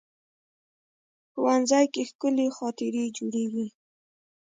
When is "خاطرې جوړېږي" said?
2.57-3.67